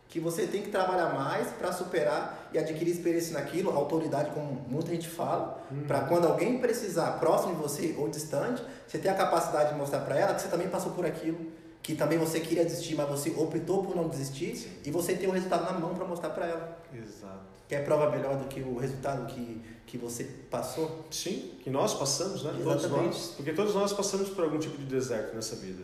[0.09, 4.91] que você tem que trabalhar mais para superar e adquirir experiência naquilo, autoridade, como muita
[4.91, 5.85] gente fala, uhum.
[5.87, 10.01] para quando alguém precisar, próximo de você ou distante, você ter a capacidade de mostrar
[10.01, 11.39] para ela que você também passou por aquilo,
[11.83, 14.71] que também você queria desistir, mas você optou por não desistir Sim.
[14.85, 16.79] e você tem o resultado na mão para mostrar para ela.
[16.93, 17.54] Exato.
[17.75, 21.05] Que é prova melhor do que o resultado que, que você passou?
[21.11, 22.53] Sim, que nós passamos, né?
[22.53, 22.89] Exatamente.
[22.89, 23.35] Todos nós.
[23.37, 25.83] Porque todos nós passamos por algum tipo de deserto nessa vida.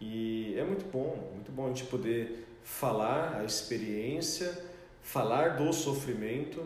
[0.00, 4.56] E é muito bom, muito bom a gente poder falar a experiência,
[5.02, 6.62] falar do sofrimento,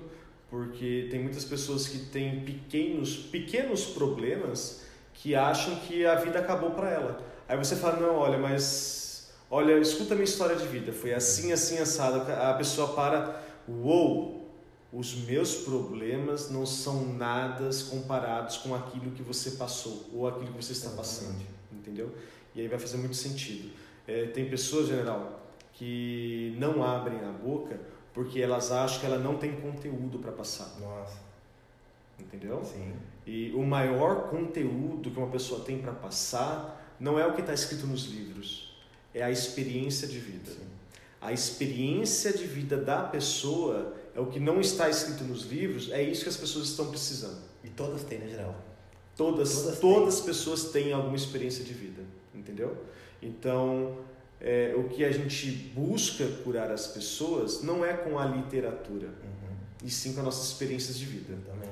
[0.50, 4.82] porque tem muitas pessoas que têm pequenos, pequenos problemas
[5.14, 7.22] que acham que a vida acabou para ela.
[7.48, 10.92] Aí você fala: "Não, olha, mas olha, escuta a minha história de vida.
[10.92, 12.30] Foi assim, assim assado".
[12.30, 14.37] A pessoa para: "Uou,
[14.92, 20.64] os meus problemas não são nada comparados com aquilo que você passou ou aquilo que
[20.64, 22.14] você está passando, entendeu?
[22.54, 23.70] E aí vai fazer muito sentido.
[24.06, 25.42] É, tem pessoas, general,
[25.74, 27.78] que não abrem a boca
[28.14, 30.76] porque elas acham que ela não tem conteúdo para passar.
[30.80, 31.18] Nossa.
[32.18, 32.64] Entendeu?
[32.64, 32.94] Sim.
[33.26, 37.54] E o maior conteúdo que uma pessoa tem para passar não é o que está
[37.54, 38.76] escrito nos livros,
[39.14, 40.50] é a experiência de vida.
[40.50, 40.66] Sim.
[41.20, 46.02] A experiência de vida da pessoa é o que não está escrito nos livros, é
[46.02, 47.38] isso que as pessoas estão precisando.
[47.62, 48.52] E todas têm, né, geral?
[49.16, 52.02] Todas, todas, todas as pessoas têm alguma experiência de vida,
[52.34, 52.76] entendeu?
[53.22, 53.96] Então,
[54.40, 59.56] é, o que a gente busca curar as pessoas não é com a literatura, uhum.
[59.84, 61.38] e sim com as nossas experiências de vida.
[61.46, 61.70] Também.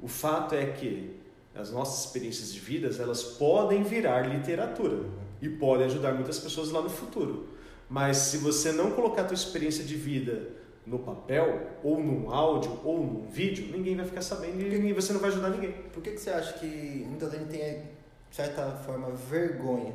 [0.00, 1.16] O fato é que
[1.56, 5.10] as nossas experiências de vida elas podem virar literatura uhum.
[5.42, 7.48] e podem ajudar muitas pessoas lá no futuro.
[7.90, 12.78] Mas se você não colocar a tua experiência de vida no papel, ou num áudio,
[12.84, 15.72] ou num vídeo, ninguém vai ficar sabendo e você não vai ajudar ninguém.
[15.92, 16.66] Por que, que você acha que
[17.08, 17.82] muita gente tem,
[18.30, 19.94] de certa forma, vergonha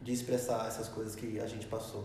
[0.00, 2.04] de expressar essas coisas que a gente passou.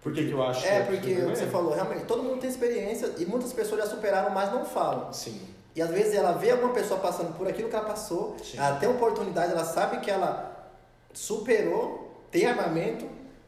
[0.00, 3.24] Por que, que eu acho É, porque você falou, realmente, todo mundo tem experiência e
[3.24, 5.12] muitas pessoas já superaram, mas não falam.
[5.12, 5.40] Sim.
[5.74, 8.58] E às vezes ela vê alguma pessoa passando por aquilo que ela passou, Sim.
[8.58, 10.70] ela tem oportunidade, ela sabe que ela
[11.12, 13.06] superou, tem armamento,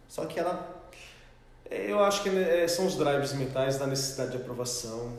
[0.08, 0.75] só que ela.
[1.70, 5.12] É, eu acho que né, são os drives mentais da necessidade de aprovação.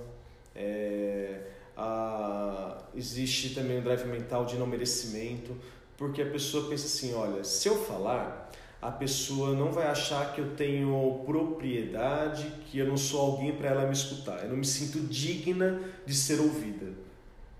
[0.55, 1.41] É,
[1.75, 5.55] a, existe também o drive mental de não merecimento
[5.97, 10.39] porque a pessoa pensa assim: olha, se eu falar, a pessoa não vai achar que
[10.39, 14.65] eu tenho propriedade, que eu não sou alguém para ela me escutar, eu não me
[14.65, 16.93] sinto digna de ser ouvida.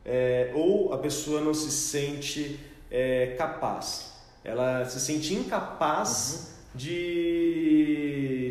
[0.06, 6.78] É, ou a pessoa não se sente é, capaz, ela se sente incapaz uhum.
[6.80, 6.86] de,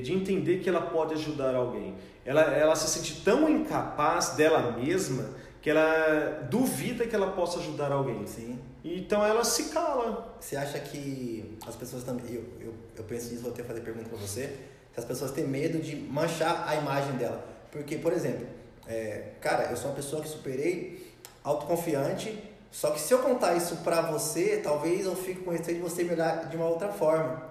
[0.00, 1.94] de entender que ela pode ajudar alguém.
[2.24, 5.30] Ela, ela se sente tão incapaz dela mesma
[5.60, 8.26] que ela duvida que ela possa ajudar alguém.
[8.26, 8.58] Sim.
[8.84, 10.36] Então ela se cala.
[10.40, 12.26] Você acha que as pessoas também.
[12.34, 14.56] Eu, eu, eu penso nisso, vou até fazer pergunta para você.
[14.92, 17.44] Se as pessoas têm medo de manchar a imagem dela.
[17.70, 18.46] Porque, por exemplo,
[18.86, 22.38] é, cara, eu sou uma pessoa que superei, autoconfiante,
[22.70, 26.04] só que se eu contar isso pra você, talvez eu fique com receio de você
[26.04, 27.42] me olhar de uma outra forma.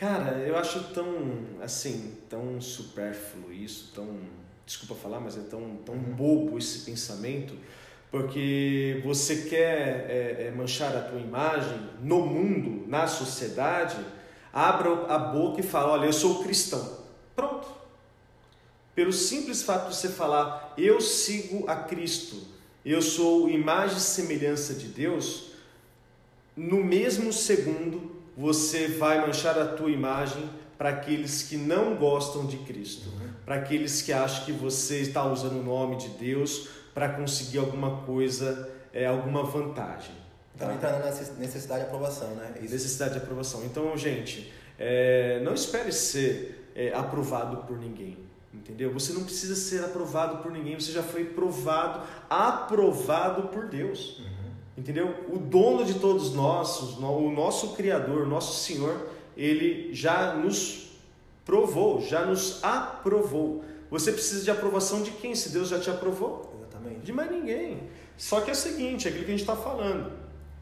[0.00, 1.06] Cara, eu acho tão,
[1.62, 4.08] assim, tão supérfluo isso, tão.
[4.64, 6.14] Desculpa falar, mas é tão, tão uhum.
[6.14, 7.54] bobo esse pensamento
[8.10, 13.96] porque você quer é, é, manchar a tua imagem no mundo, na sociedade,
[14.52, 16.98] abra a boca e fala: Olha, eu sou cristão.
[17.36, 17.68] Pronto.
[18.94, 22.36] Pelo simples fato de você falar, eu sigo a Cristo,
[22.84, 25.52] eu sou imagem e semelhança de Deus,
[26.56, 32.56] no mesmo segundo você vai manchar a tua imagem para aqueles que não gostam de
[32.58, 33.28] Cristo, uhum.
[33.44, 37.98] para aqueles que acham que você está usando o nome de Deus para conseguir alguma
[38.02, 40.14] coisa, é, alguma vantagem.
[40.54, 40.74] Então tá?
[40.74, 42.52] entrando nessa necessidade de aprovação, né?
[42.62, 42.72] Isso.
[42.72, 43.64] Necessidade de aprovação.
[43.64, 48.18] Então, gente, é, não espere ser é, aprovado por ninguém.
[48.52, 48.92] Entendeu?
[48.92, 54.20] Você não precisa ser aprovado por ninguém, você já foi provado, aprovado por Deus.
[54.76, 55.14] Entendeu?
[55.28, 60.90] O dono de todos nós, o nosso Criador, o nosso Senhor, ele já nos
[61.44, 63.64] provou, já nos aprovou.
[63.90, 65.34] Você precisa de aprovação de quem?
[65.34, 66.54] Se Deus já te aprovou?
[66.58, 67.00] Exatamente.
[67.00, 67.82] De mais ninguém.
[68.16, 70.12] Só que é o seguinte, é aquilo que a gente está falando.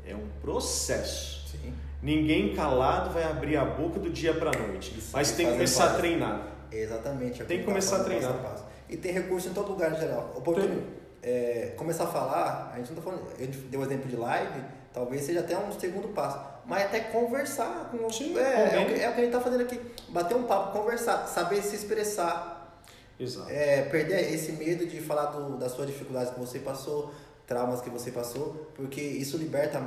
[0.07, 1.47] É um processo.
[1.49, 1.73] Sim.
[2.03, 4.94] Ninguém calado vai abrir a boca do dia para noite.
[4.97, 6.01] Isso, Mas tem que começar a parte.
[6.01, 6.49] treinar.
[6.73, 7.42] Exatamente.
[7.42, 8.33] é Tem que tá começar a treinar.
[8.35, 8.64] passo passo.
[8.88, 10.33] E tem recurso em todo lugar, em geral.
[10.37, 10.85] Oportuni- Tem.
[11.22, 14.16] É, começar a falar, a gente não tá falando, a gente deu o exemplo de
[14.16, 16.38] live, talvez seja até um segundo passo.
[16.64, 19.40] Mas até conversar com Sim, é, é, o que, é o que a gente tá
[19.40, 19.81] fazendo aqui.
[20.11, 22.83] Bater um papo, conversar, saber se expressar,
[23.18, 23.50] Exato.
[23.50, 27.12] é, perder esse medo de falar do, das suas dificuldades que você passou,
[27.46, 29.81] traumas que você passou, porque isso liberta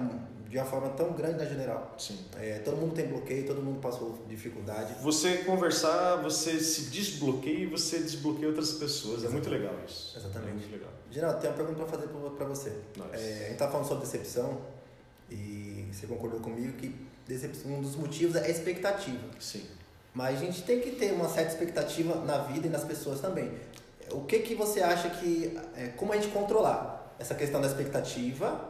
[0.51, 1.95] de uma forma tão grande na geral.
[1.97, 2.19] Sim.
[2.37, 4.95] É, todo mundo tem bloqueio, todo mundo passou dificuldade.
[5.01, 9.23] Você conversar, você se desbloqueia e você desbloqueia outras pessoas.
[9.23, 10.17] É muito legal isso.
[10.17, 10.49] Exatamente.
[10.49, 10.89] É muito legal.
[11.09, 12.69] Geraldo, tem uma pergunta pra fazer pra você.
[12.69, 13.09] Nice.
[13.13, 14.59] É, a gente tá falando sobre decepção
[15.29, 16.93] e você concordou comigo que
[17.25, 19.23] decepção, um dos motivos é a expectativa.
[19.39, 19.63] Sim.
[20.13, 23.53] Mas a gente tem que ter uma certa expectativa na vida e nas pessoas também.
[24.11, 28.69] O que que você acha que é, como a gente controlar essa questão da expectativa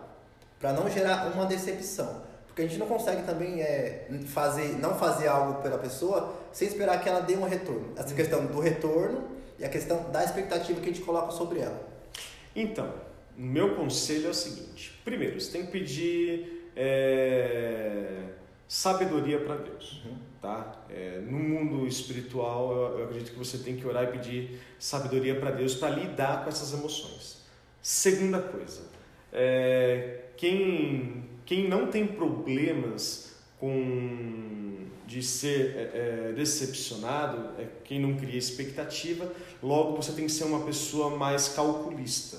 [0.62, 2.21] para não gerar uma decepção?
[2.45, 7.02] Porque a gente não consegue também é, fazer, não fazer algo pela pessoa sem esperar
[7.02, 7.93] que ela dê um retorno.
[7.97, 9.24] Essa questão do retorno
[9.58, 11.82] e a questão da expectativa que a gente coloca sobre ela.
[12.56, 12.93] Então,
[13.36, 18.26] meu conselho é o seguinte: primeiro, você tem que pedir é,
[18.67, 20.04] sabedoria para Deus.
[20.06, 20.17] Uhum.
[20.41, 20.84] Tá?
[20.89, 25.39] É, no mundo espiritual, eu, eu acredito que você tem que orar e pedir sabedoria
[25.39, 27.41] para Deus para lidar com essas emoções.
[27.82, 28.82] Segunda coisa,
[29.32, 34.52] é, quem, quem não tem problemas com
[35.12, 39.30] de ser é, é, decepcionado é quem não cria expectativa.
[39.62, 42.38] Logo, você tem que ser uma pessoa mais calculista,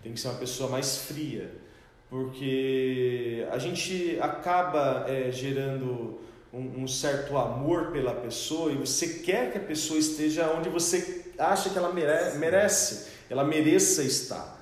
[0.00, 1.50] tem que ser uma pessoa mais fria,
[2.08, 6.20] porque a gente acaba é, gerando
[6.52, 11.32] um, um certo amor pela pessoa e você quer que a pessoa esteja onde você
[11.36, 14.57] acha que ela mere merece, ela mereça estar.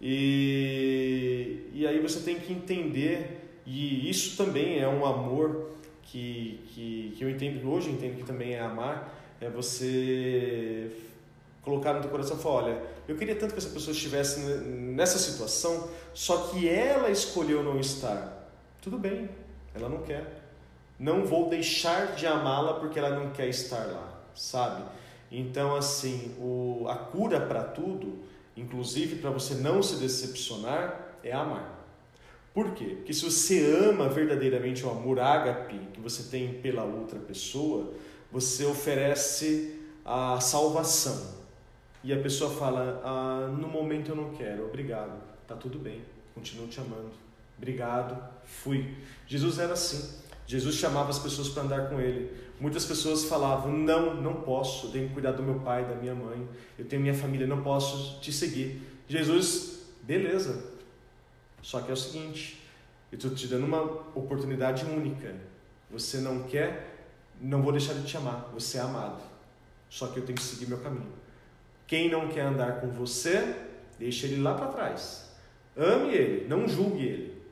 [0.00, 5.70] E, e aí você tem que entender, e isso também é um amor
[6.02, 10.90] que, que, que eu entendo, hoje entendo que também é amar, é você
[11.62, 15.18] colocar no teu coração e falar, olha, eu queria tanto que essa pessoa estivesse nessa
[15.18, 18.50] situação, só que ela escolheu não estar.
[18.80, 19.28] Tudo bem,
[19.74, 20.44] ela não quer.
[20.98, 24.82] Não vou deixar de amá-la porque ela não quer estar lá, sabe?
[25.30, 28.18] Então, assim, o, a cura para tudo,
[28.60, 31.78] inclusive para você não se decepcionar, é amar.
[32.52, 32.96] Por quê?
[32.96, 37.92] Porque se você ama verdadeiramente o amor ágape que você tem pela outra pessoa,
[38.32, 41.36] você oferece a salvação.
[42.02, 46.02] E a pessoa fala: ah, no momento eu não quero, obrigado, tá tudo bem,
[46.34, 47.10] continuo te amando,
[47.56, 48.94] obrigado, fui.
[49.26, 50.18] Jesus era assim.
[50.48, 52.34] Jesus chamava as pessoas para andar com ele.
[52.58, 56.14] Muitas pessoas falavam: Não, não posso, eu tenho que cuidar do meu pai, da minha
[56.14, 58.82] mãe, eu tenho minha família, não posso te seguir.
[59.06, 60.72] Jesus, beleza.
[61.60, 62.66] Só que é o seguinte:
[63.12, 63.82] eu estou te dando uma
[64.14, 65.34] oportunidade única.
[65.90, 66.96] Você não quer,
[67.38, 68.50] não vou deixar de te amar.
[68.54, 69.22] Você é amado.
[69.90, 71.12] Só que eu tenho que seguir meu caminho.
[71.86, 73.54] Quem não quer andar com você,
[73.98, 75.28] deixa ele lá para trás.
[75.76, 77.42] Ame ele, não julgue ele.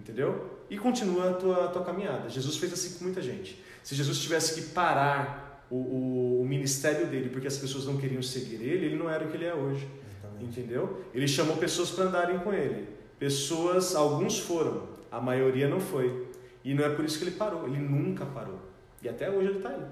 [0.00, 0.49] Entendeu?
[0.70, 2.30] E continua a tua, a tua caminhada.
[2.30, 3.60] Jesus fez assim com muita gente.
[3.82, 8.22] Se Jesus tivesse que parar o, o, o ministério dele porque as pessoas não queriam
[8.22, 9.88] seguir ele, ele não era o que ele é hoje.
[10.08, 10.60] Exatamente.
[10.60, 11.04] Entendeu?
[11.12, 12.88] Ele chamou pessoas para andarem com ele.
[13.18, 16.28] Pessoas, alguns foram, a maioria não foi.
[16.64, 18.60] E não é por isso que ele parou, ele nunca parou.
[19.02, 19.82] E até hoje ele está aí.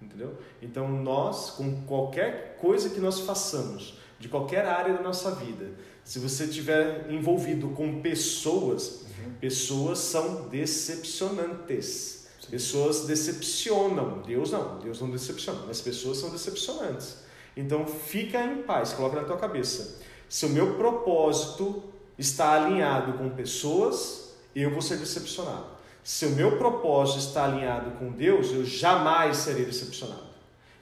[0.00, 0.38] Entendeu?
[0.62, 5.72] Então nós, com qualquer coisa que nós façamos, de qualquer área da nossa vida,
[6.04, 9.32] se você estiver envolvido com pessoas, Uhum.
[9.40, 12.20] pessoas são decepcionantes.
[12.50, 14.22] Pessoas decepcionam.
[14.26, 17.18] Deus não, Deus não decepciona, mas pessoas são decepcionantes.
[17.56, 19.98] Então fica em paz, coloca na tua cabeça.
[20.28, 21.82] Se o meu propósito
[22.18, 25.66] está alinhado com pessoas, eu vou ser decepcionado.
[26.02, 30.30] Se o meu propósito está alinhado com Deus, eu jamais serei decepcionado.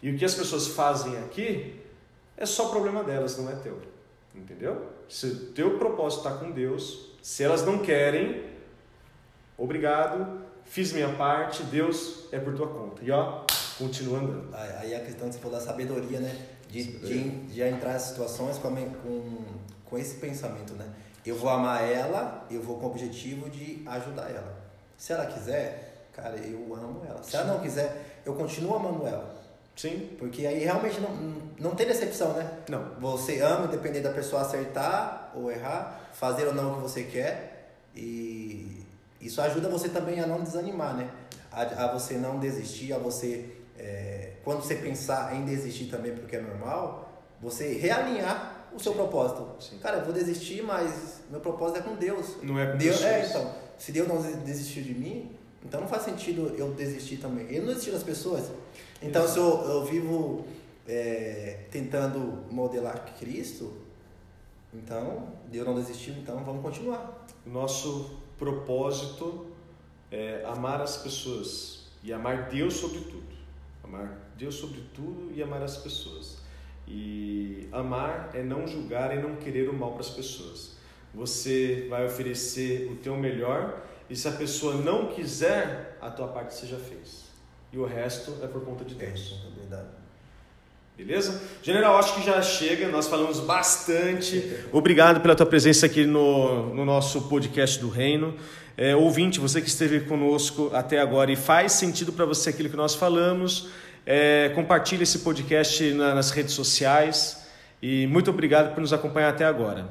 [0.02, 1.74] E o que as pessoas fazem aqui
[2.38, 3.78] é só problema delas, não é teu.
[4.34, 4.92] Entendeu?
[5.08, 8.44] Se o teu propósito está com Deus, se elas não querem,
[9.56, 13.02] obrigado, fiz minha parte, Deus é por tua conta.
[13.04, 13.44] E ó,
[13.76, 14.54] continua andando.
[14.54, 16.34] Aí a questão que você falou da sabedoria, né?
[16.68, 19.44] De, de, de entrar em situações com, com,
[19.84, 20.86] com esse pensamento, né?
[21.26, 24.56] Eu vou amar ela, eu vou com o objetivo de ajudar ela.
[24.96, 27.22] Se ela quiser, cara, eu amo ela.
[27.22, 29.37] Se ela não quiser, eu continuo amando ela.
[29.78, 30.10] Sim?
[30.18, 31.10] Porque aí realmente não,
[31.56, 32.50] não tem decepção, né?
[32.68, 32.96] Não.
[32.98, 37.76] Você ama, independente da pessoa acertar ou errar, fazer ou não o que você quer.
[37.94, 38.84] E
[39.20, 41.08] isso ajuda você também a não desanimar, né?
[41.52, 43.50] A, a você não desistir, a você.
[43.78, 49.46] é, quando você pensar em desistir também, porque é normal, você realinhar o seu propósito.
[49.60, 49.78] Sim.
[49.78, 52.36] Cara, eu vou desistir, mas meu propósito é com Deus.
[52.42, 53.54] Não é com Deus, é, então.
[53.78, 55.30] Se Deus não desistiu de mim,
[55.64, 57.46] Então não faz sentido eu desistir também.
[57.50, 58.50] Eu não desisti das pessoas.
[59.02, 60.44] Então se eu, eu vivo
[60.86, 63.72] é, tentando modelar Cristo,
[64.72, 67.26] então Deus não desistiu, então vamos continuar.
[67.44, 69.46] Nosso propósito
[70.10, 73.38] é amar as pessoas e amar Deus sobre tudo.
[73.82, 76.38] Amar Deus sobre tudo e amar as pessoas.
[76.86, 80.76] E amar é não julgar e não querer o mal para as pessoas.
[81.14, 86.54] Você vai oferecer o teu melhor e se a pessoa não quiser, a tua parte
[86.54, 87.28] seja fez.
[87.72, 89.34] E o resto é por conta de Deus.
[89.46, 89.88] É, verdade.
[90.96, 91.40] Beleza?
[91.62, 94.64] General, acho que já chega, nós falamos bastante.
[94.72, 98.34] Obrigado pela tua presença aqui no, no nosso podcast do Reino.
[98.76, 102.76] É, ouvinte, você que esteve conosco até agora e faz sentido para você aquilo que
[102.76, 103.68] nós falamos,
[104.06, 107.46] é, compartilhe esse podcast na, nas redes sociais
[107.82, 109.88] e muito obrigado por nos acompanhar até agora.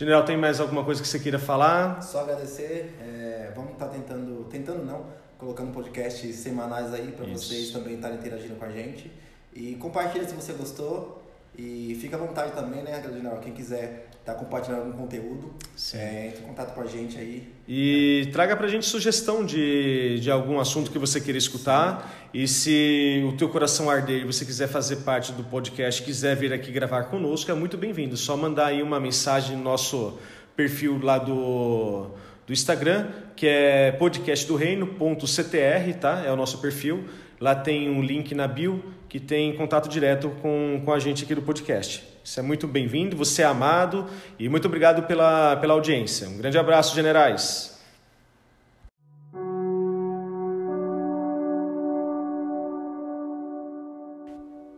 [0.00, 2.00] General, tem mais alguma coisa que você queira falar?
[2.00, 2.96] Só agradecer.
[3.02, 5.04] É, vamos estar tá tentando, tentando não,
[5.36, 9.12] colocando podcasts semanais aí para vocês também estarem interagindo com a gente.
[9.52, 11.22] E compartilha se você gostou.
[11.54, 13.38] E fica à vontade também, né, General?
[13.40, 15.52] Quem quiser tá compartilhando algum conteúdo,
[15.94, 17.48] é, entre em contato com a gente aí.
[17.66, 22.02] E traga pra gente sugestão de, de algum assunto que você queira escutar.
[22.02, 22.08] Sim.
[22.34, 26.52] E se o teu coração arder e você quiser fazer parte do podcast, quiser vir
[26.52, 28.16] aqui gravar conosco, é muito bem-vindo.
[28.16, 30.18] Só mandar aí uma mensagem no nosso
[30.54, 32.10] perfil lá do,
[32.46, 36.22] do Instagram, que é podcastdoreino.ctr, tá?
[36.24, 37.04] É o nosso perfil.
[37.40, 41.34] Lá tem um link na bio que tem contato direto com, com a gente aqui
[41.34, 42.09] do podcast.
[42.22, 44.06] Você é muito bem-vindo, você é amado
[44.38, 46.28] e muito obrigado pela, pela audiência.
[46.28, 47.78] Um grande abraço, generais.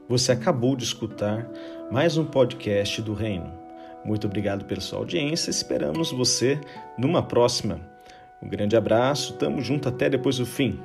[0.09, 1.49] Você acabou de escutar
[1.91, 3.53] mais um podcast do Reino.
[4.05, 5.51] Muito obrigado pela sua audiência.
[5.51, 6.61] Esperamos você
[6.99, 7.81] numa próxima.
[8.43, 10.79] Um grande abraço, tamo junto até depois do fim.